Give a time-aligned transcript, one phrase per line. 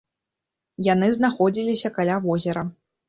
[0.93, 2.65] Яны знаходзіліся каля возера.